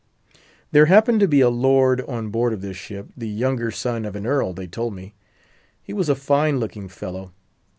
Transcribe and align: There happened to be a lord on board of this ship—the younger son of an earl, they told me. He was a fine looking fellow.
There 0.71 0.87
happened 0.87 1.19
to 1.19 1.27
be 1.27 1.41
a 1.41 1.49
lord 1.49 2.01
on 2.01 2.29
board 2.29 2.53
of 2.53 2.61
this 2.61 2.75
ship—the 2.75 3.27
younger 3.29 3.69
son 3.69 4.03
of 4.03 4.15
an 4.15 4.25
earl, 4.25 4.51
they 4.51 4.65
told 4.65 4.95
me. 4.95 5.13
He 5.83 5.93
was 5.93 6.09
a 6.09 6.15
fine 6.15 6.59
looking 6.59 6.87
fellow. 6.87 7.33